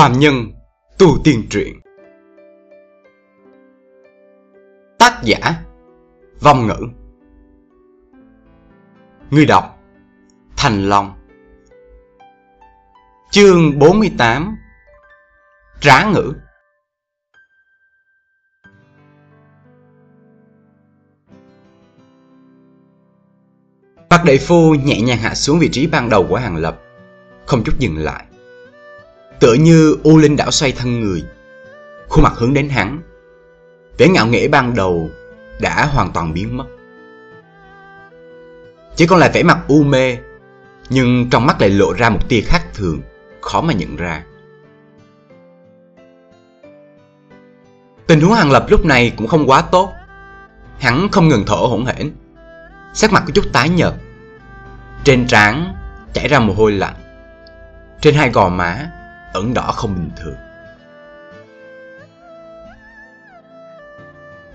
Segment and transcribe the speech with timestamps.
[0.00, 0.52] Phạm Nhân,
[0.98, 1.80] Tu Tiên Truyện.
[4.98, 5.64] Tác giả,
[6.40, 6.86] Vong Ngữ.
[9.30, 9.78] Người đọc,
[10.56, 11.14] Thành Long.
[13.30, 14.56] Chương 48
[15.80, 16.32] Trá ngữ.
[24.10, 26.80] Bác đại phu nhẹ nhàng hạ xuống vị trí ban đầu của hàng lập,
[27.46, 28.29] Không chút dừng lại.
[29.40, 31.24] Tựa như U Linh đảo xoay thân người.
[32.08, 33.00] Khuôn mặt hướng đến hắn.
[33.98, 35.10] Vẻ ngạo nghễ ban đầu
[35.60, 36.64] Đã hoàn toàn biến mất.
[38.96, 40.16] Chỉ còn lại vẻ mặt u mê,
[40.90, 43.00] Nhưng trong mắt lại lộ ra một tia khác thường,
[43.40, 44.24] Khó mà nhận ra.
[48.06, 49.92] Tình huống Hàng Lập lúc này cũng không quá tốt.
[50.78, 52.12] Hắn không ngừng thở hổn hển.
[52.94, 53.94] Sắc mặt có chút tái nhợt.
[55.04, 55.74] Trên trán
[56.12, 56.94] chảy ra mồ hôi lạnh.
[58.00, 58.90] Trên hai gò má
[59.32, 60.36] ẩn đỏ không bình thường.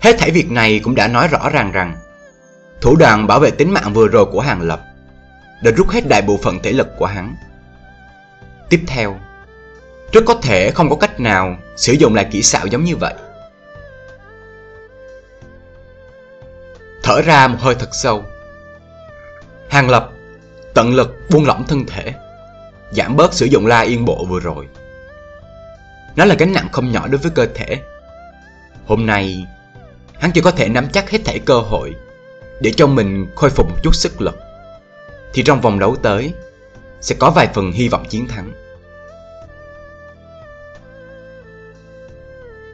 [0.00, 1.96] Hết thảy việc này cũng đã nói rõ ràng rằng,
[2.80, 4.82] Thủ đoàn bảo vệ tính mạng vừa rồi của Hàng Lập
[5.62, 7.36] Đã rút hết đại bộ phận thể lực của hắn.
[8.68, 9.16] Tiếp theo,
[10.12, 13.14] Rất có thể không có cách nào sử dụng lại kỹ xảo giống như vậy.
[17.02, 18.24] Thở ra một hơi thật sâu,
[19.68, 20.10] Hàng Lập
[20.74, 22.14] tận lực buông lỏng thân thể.
[22.90, 24.66] Giảm bớt sử dụng la yên bộ vừa rồi.
[26.16, 27.76] Nó là gánh nặng không nhỏ đối với cơ thể.
[28.86, 29.46] Hôm nay,
[30.18, 31.94] Hắn chỉ có thể nắm chắc hết thảy cơ hội
[32.60, 34.36] Để cho mình khôi phục một chút sức lực.
[35.32, 36.32] Thì trong vòng đấu tới,
[37.00, 38.52] Sẽ có vài phần hy vọng chiến thắng.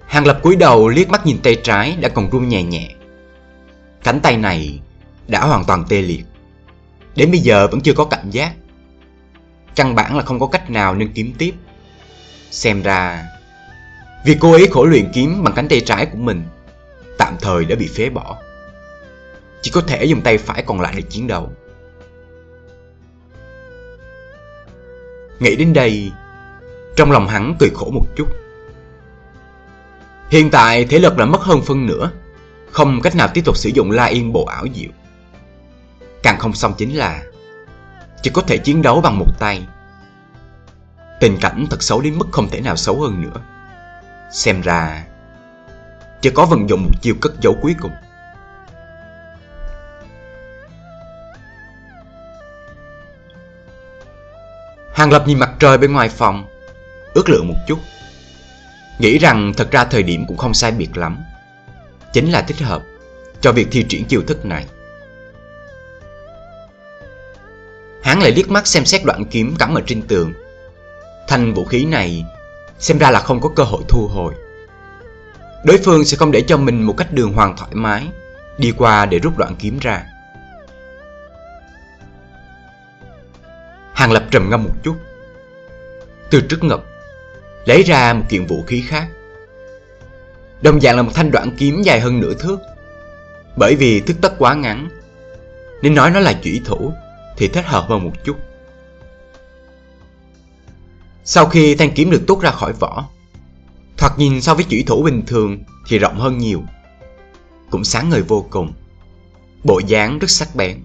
[0.06, 2.88] Hàng lập cúi đầu liếc mắt nhìn tay trái đã còn run nhẹ nhẹ.
[4.04, 4.80] Cánh tay này
[5.28, 6.24] đã hoàn toàn tê liệt.
[7.16, 8.54] Đến bây giờ vẫn chưa có cảm giác.
[9.76, 11.52] Căn bản là không có cách nào nên kiếm tiếp.
[12.50, 13.24] Xem ra,
[14.24, 16.44] Việc cô ấy khổ luyện kiếm bằng cánh tay trái của mình
[17.18, 18.38] Tạm thời đã bị phế bỏ.
[19.62, 21.50] Chỉ có thể dùng tay phải còn lại để chiến đấu.
[25.40, 26.12] Nghĩ đến đây,
[26.96, 28.26] Trong lòng hắn cười khổ một chút.
[30.30, 32.10] Hiện tại thể lực đã mất hơn phân nửa,
[32.70, 34.90] Không cách nào tiếp tục sử dụng la yên bộ ảo diệu.
[36.22, 37.22] Càng không xong chính là
[38.22, 39.66] chỉ có thể chiến đấu bằng một tay.
[41.20, 43.40] Tình cảnh thật xấu đến mức không thể nào xấu hơn nữa.
[44.32, 45.04] Xem ra,
[46.20, 47.92] Chỉ có vận dụng một chiêu cất giấu cuối cùng.
[54.94, 56.44] Hàng Lập nhìn mặt trời bên ngoài phòng,
[57.14, 57.78] Ước lượng một chút.
[58.98, 61.18] Nghĩ rằng thật ra thời điểm cũng không sai biệt lắm.
[62.12, 62.82] Chính là thích hợp
[63.40, 64.66] Cho việc thi triển chiêu thức này.
[68.10, 70.32] Hắn lại liếc mắt xem xét đoạn kiếm cắm ở trên tường.
[71.28, 72.24] Thanh vũ khí này,
[72.78, 74.34] Xem ra là không có cơ hội thu hồi.
[75.64, 78.06] Đối phương sẽ không để cho mình một cách đường hoàng thoải mái,
[78.58, 80.04] Đi qua để rút đoạn kiếm ra.
[83.92, 84.96] Hàng lập trầm ngâm một chút.
[86.30, 86.86] Từ trước ngực
[87.64, 89.08] Lấy ra một kiện vũ khí khác.
[90.62, 92.58] Đồng dạng là một thanh đoạn kiếm dài hơn nửa thước.
[93.56, 94.88] Bởi vì thước tất quá ngắn,
[95.82, 96.92] Nên nói nó là chủy thủ.
[97.40, 98.36] Thì thích hợp hơn một chút.
[101.24, 103.08] Sau khi thanh kiếm được tốt ra khỏi vỏ,
[103.96, 106.62] Thoạt nhìn so với chủy thủ bình thường Thì rộng hơn nhiều.
[107.70, 108.72] Cũng sáng ngời vô cùng,
[109.64, 110.82] Bộ dáng rất sắc bén.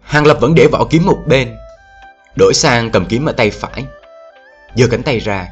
[0.00, 1.56] Hàng Lập vẫn để vỏ kiếm một bên,
[2.36, 3.84] Đổi sang cầm kiếm ở tay phải,
[4.76, 5.48] giơ cánh tay ra.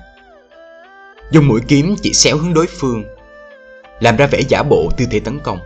[1.31, 3.16] Dùng mũi kiếm chỉ xéo hướng đối phương.
[4.01, 5.59] Làm ra vẻ giả bộ tư thế tấn công.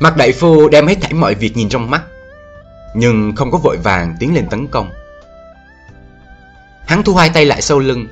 [0.00, 2.02] Mặt đại phu đem hết thảy mọi việc nhìn trong mắt,
[2.94, 4.92] Nhưng không có vội vàng tiến lên tấn công.
[6.86, 8.06] Hắn thu hai tay lại sau lưng,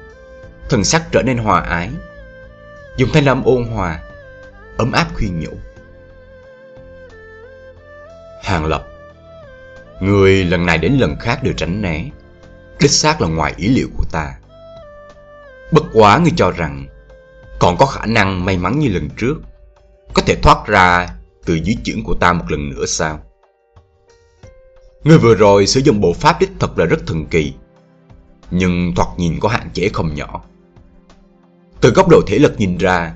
[0.68, 1.90] Thần sắc trở nên hòa ái,
[2.96, 4.00] Dùng thanh âm ôn hòa,
[4.76, 5.52] Ấm áp khuyên nhủ.
[8.42, 8.91] Hàng Lập
[10.02, 12.04] Người lần này đến lần khác đều tránh né
[12.80, 14.34] Đích xác là ngoài ý liệu của ta
[15.72, 16.86] Bất quá người cho rằng
[17.58, 19.34] Còn có khả năng may mắn như lần trước
[20.14, 21.08] Có thể thoát ra
[21.44, 23.20] Từ dưới chưởng của ta một lần nữa sao
[25.04, 27.54] Người vừa rồi sử dụng bộ pháp đích thật là rất thần kỳ
[28.50, 30.44] Nhưng thoạt nhìn có hạn chế không nhỏ
[31.82, 33.14] từ góc độ thể lực nhìn ra,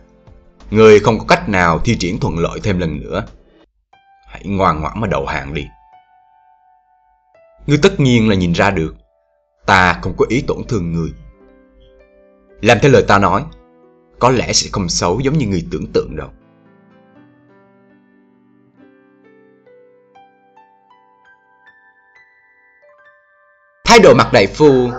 [0.71, 3.27] người không có cách nào thi triển thuận lợi thêm lần nữa.
[4.29, 5.67] Hãy ngoan ngoãn mà đầu hàng đi.
[7.67, 8.95] Ngươi tất nhiên là nhìn ra được,
[9.67, 11.13] ta không có ý tổn thương người.
[12.61, 13.45] Làm theo lời ta nói,
[14.19, 16.29] có lẽ sẽ không xấu giống như người tưởng tượng đâu.
[23.85, 24.91] Thái độ mặt đại phu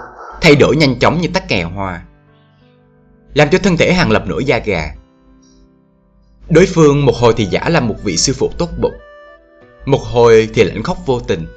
[0.41, 2.03] thay đổi nhanh chóng như tắc kè hoa,
[3.33, 4.93] làm cho thân thể Hàng Lập nổi da gà.
[6.49, 8.95] Đối phương một hồi thì giả là một vị sư phụ tốt bụng,
[9.85, 11.47] một hồi thì lạnh khóc vô tình.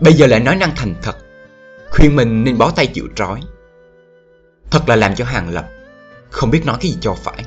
[0.00, 1.16] Bây giờ lại nói năng thành thật,
[1.90, 3.40] khuyên mình nên bó tay chịu trói.
[4.70, 5.68] Thật là làm cho Hàng Lập
[6.30, 7.44] không biết nói cái gì cho phải.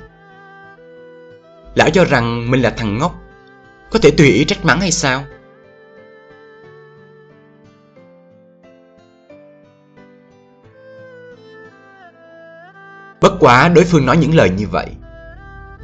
[1.76, 3.16] Lão cho rằng mình là thằng ngốc,
[3.92, 5.24] có thể tùy ý trách mắng hay sao?
[13.22, 14.88] Bất quá đối phương nói những lời như vậy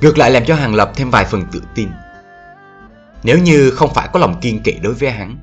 [0.01, 1.89] Ngược lại làm cho Hàng Lập thêm vài phần tự tin
[3.23, 5.37] Nếu như không phải có lòng kiên kỵ đối với hắn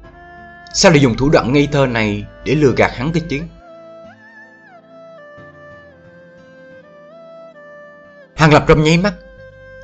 [0.74, 3.40] Sao lại dùng thủ đoạn ngây thơ này để lừa gạt hắn cơ chứ?
[8.34, 9.14] Hàng Lập trong nháy mắt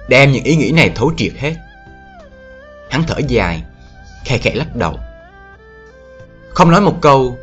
[0.09, 1.55] Đem những ý nghĩ này thấu triệt hết.
[2.91, 3.62] Hắn thở dài,
[4.25, 4.99] Khe khẽ lắc đầu.
[6.49, 7.38] Không nói một câu,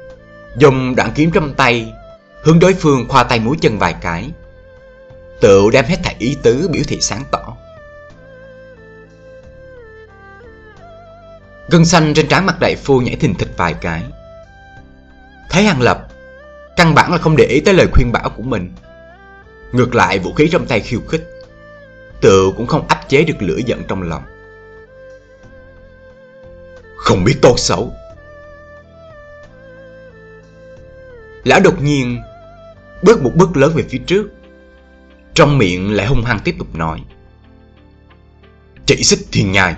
[0.58, 1.94] Dùng đoạn kiếm trong tay,
[2.44, 4.32] Hướng đối phương khoa tay mũi chân vài cái.
[5.42, 7.58] Tự đem hết thảy ý tứ, biểu thị sáng tỏ.
[11.74, 14.04] Gân xanh trên trán mặt đại phu nhảy thình thịch vài cái.
[15.50, 16.08] Thấy Hàng Lập,
[16.76, 18.72] Căn bản là không để ý tới lời khuyên bảo của mình.
[19.72, 21.24] Ngược lại, vũ khí trong tay khiêu khích,
[22.22, 24.24] Tự cũng không áp chế được lửa giận trong lòng.
[26.98, 27.94] Không biết tốt xấu.
[31.44, 32.22] Lão đột nhiên
[33.04, 34.32] Bước một bước lớn về phía trước.
[35.34, 37.04] Trong miệng lại hung hăng tiếp tục nói.
[38.86, 39.76] Chỉ xích thiên nhai.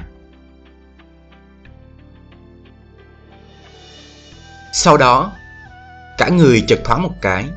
[4.77, 5.31] Sau đó,
[6.17, 7.49] Cả người chợt thoáng một cái.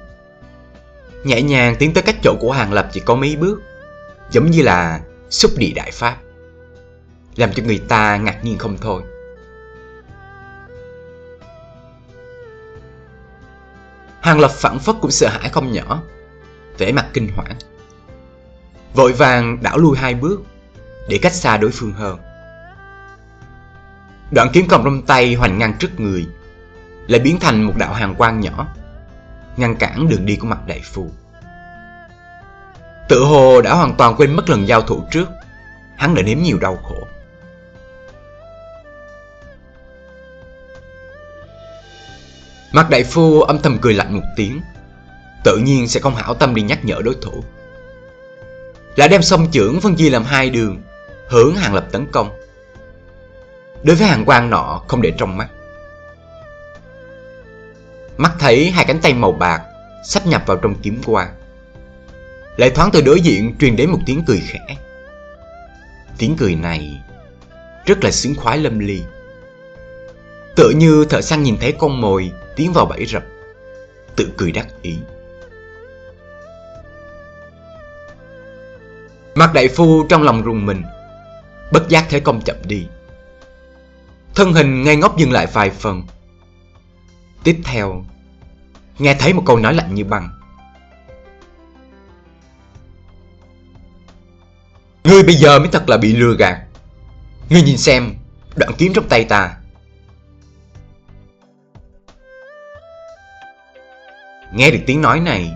[1.24, 3.62] Nhẹ nhàng tiến tới cách chỗ của Hàng Lập chỉ có mấy bước,
[4.30, 5.00] Giống như là
[5.30, 6.16] xúc địa đại pháp,
[7.36, 9.02] Làm cho người ta ngạc nhiên không thôi.
[14.20, 16.02] Hàng Lập phản phất cũng sợ hãi không nhỏ,
[16.78, 17.56] vẻ mặt kinh hoảng.
[18.94, 20.40] Vội vàng đảo lui hai bước
[21.08, 22.18] Để cách xa đối phương hơn.
[24.30, 26.26] Đoạn kiếm cầm trong tay hoành ngang trước người
[27.08, 28.66] lại biến thành một đạo hàng quang nhỏ,
[29.56, 31.10] Ngăn cản đường đi của mặt đại phu.
[33.08, 35.28] Tự hồ đã hoàn toàn quên mất lần giao thủ trước,
[35.96, 36.96] Hắn đã nếm nhiều đau khổ.
[42.72, 44.60] Mặt đại phu âm thầm cười lạnh một tiếng,
[45.44, 47.44] Tự nhiên sẽ không hảo tâm đi nhắc nhở đối thủ.
[48.96, 50.82] Lại đem song trưởng phân chia làm hai đường,
[51.28, 52.30] hướng hàng lập tấn công.
[53.82, 55.48] Đối với hàng quan nọ không để trong mắt
[58.18, 59.62] mắt thấy hai cánh tay màu bạc
[60.04, 61.34] sắp nhập vào trong kiếm quang
[62.58, 64.76] lại thoáng từ đối diện truyền đến một tiếng cười khẽ.
[66.18, 67.02] Tiếng cười này
[67.86, 69.02] rất là sướng khoái lâm ly.
[70.56, 73.24] Tựa như thợ săn nhìn thấy con mồi tiến vào bẫy rập,
[74.16, 74.96] tự cười đắc ý.
[79.34, 80.82] Mặt đại phu trong lòng rùng mình,
[81.72, 82.86] Bất giác thế công chậm đi.
[84.34, 86.02] Thân hình ngay ngóc dừng lại vài phần.
[87.44, 88.04] Tiếp theo
[88.98, 90.28] Nghe thấy một câu nói lạnh như băng
[95.04, 96.58] Ngươi bây giờ mới thật là bị lừa gạt
[97.50, 98.14] Ngươi nhìn xem
[98.56, 99.56] Đoạn kiếm trong tay ta
[104.52, 105.52] Nghe được tiếng nói này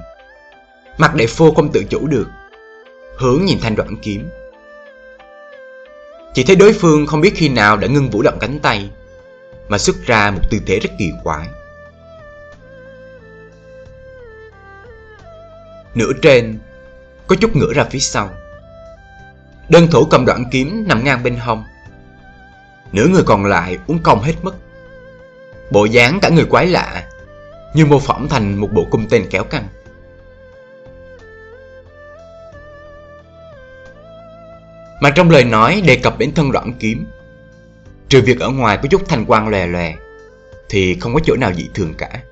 [0.98, 2.28] Mặt đại phu không tự chủ được
[3.22, 4.28] hướng nhìn thanh đoạn kiếm.
[6.34, 8.90] Chỉ thấy đối phương không biết khi nào đã ngưng vũ động cánh tay,
[9.68, 11.48] mà xuất ra một tư thế rất kỳ quái.
[15.94, 16.58] Nửa trên,
[17.26, 18.30] có chút ngửa ra phía sau.
[19.68, 21.64] Đơn thủ cầm đoạn kiếm nằm ngang bên hông.
[22.92, 24.54] Nửa người còn lại uống cong hết mức.
[25.70, 27.04] Bộ dáng cả người quái lạ,
[27.74, 29.68] như mô phỏng thành một bộ cung tên kéo căng.
[35.02, 37.06] mà trong lời nói đề cập đến thân đoạn kiếm.
[38.08, 39.94] Trừ việc ở ngoài có chút thanh quang lòe lòe,
[40.68, 42.22] thì không có chỗ nào dị thường cả.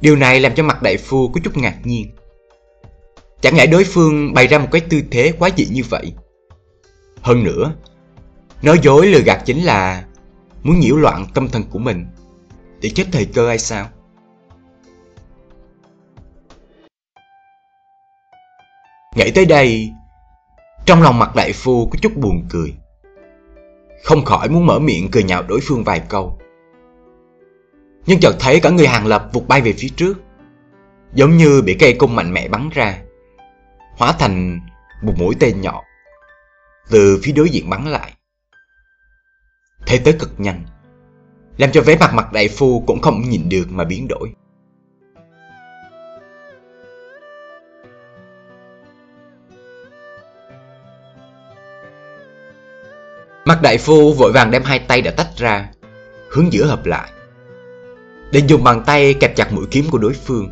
[0.00, 2.10] Điều này làm cho mặt đại phu có chút ngạc nhiên.
[3.40, 6.12] Chẳng lẽ đối phương bày ra một cái tư thế quá dị như vậy?
[7.22, 7.72] Hơn nữa,
[8.62, 10.04] nói dối lừa gạt chính là
[10.62, 12.06] muốn nhiễu loạn tâm thần của mình
[12.80, 13.88] để chết thời cơ hay sao?
[19.16, 19.90] Nghĩ tới đây,
[20.86, 22.74] trong lòng mặt đại phu có chút buồn cười
[24.04, 26.38] Không khỏi muốn mở miệng cười nhạo đối phương vài câu
[28.06, 30.14] nhưng chợt thấy cả người hàng lập vụt bay về phía trước
[31.14, 32.98] Giống như bị cây cung mạnh mẽ bắn ra
[33.98, 34.60] hóa thành
[35.02, 35.82] một mũi tên nhỏ
[36.90, 38.12] từ phía đối diện bắn lại.
[39.86, 40.64] Thế tới cực nhanh,
[41.56, 44.32] làm cho vẻ mặt mặt đại phu cũng không nhìn được mà biến đổi.
[53.44, 55.70] Mặt đại phu vội vàng đem hai tay đã tách ra,
[56.30, 57.10] hướng giữa hợp lại
[58.32, 60.50] để dùng bàn tay kẹp chặt mũi kiếm của đối phương.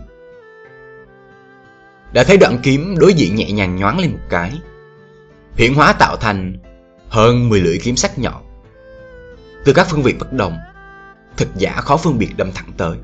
[2.13, 4.61] Đã thấy đoạn kiếm đối diện nhẹ nhàng nhoáng lên một cái.
[5.55, 6.59] Hiện hóa tạo thành
[7.09, 8.43] hơn 10 lưỡi kiếm sắc nhọn.
[9.65, 10.59] Từ các phương vị bất đồng,
[11.37, 12.99] thực giả khó phân biệt đâm thẳng tới.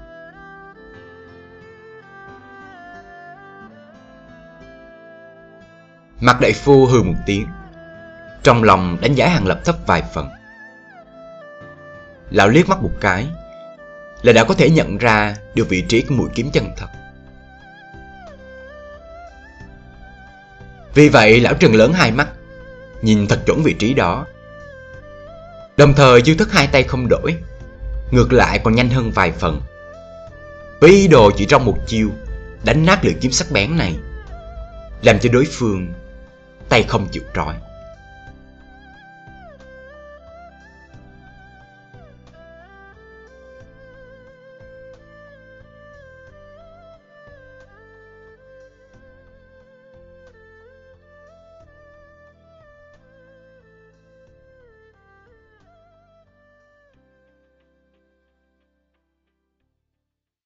[6.21, 7.47] Mặt đại phu hừ một tiếng
[8.43, 10.29] trong lòng đánh giá hàng lập thấp vài phần
[12.31, 13.27] Lão liếc mắt một cái
[14.25, 16.87] là đã có thể nhận ra được vị trí của mũi kiếm chân thật.
[20.95, 22.29] Vì vậy, lão trừng lớn hai mắt,
[23.03, 24.27] Nhìn thật chuẩn vị trí đó.
[25.77, 27.37] Đồng thời, dư thức hai tay không đổi,
[28.11, 29.61] Ngược lại còn nhanh hơn vài phần.
[30.81, 32.09] Với ý đồ chỉ trong một chiêu
[32.65, 33.97] Đánh nát lưỡi kiếm sắc bén này,
[35.03, 35.93] Làm cho đối phương
[36.69, 37.55] Tay không chịu trói.